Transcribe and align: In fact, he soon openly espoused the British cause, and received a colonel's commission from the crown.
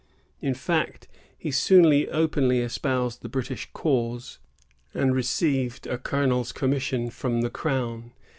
In 0.41 0.55
fact, 0.55 1.07
he 1.37 1.51
soon 1.51 1.85
openly 2.09 2.59
espoused 2.61 3.21
the 3.21 3.29
British 3.29 3.69
cause, 3.71 4.39
and 4.95 5.13
received 5.15 5.85
a 5.85 5.99
colonel's 5.99 6.51
commission 6.51 7.11
from 7.11 7.41
the 7.41 7.51
crown. 7.51 8.11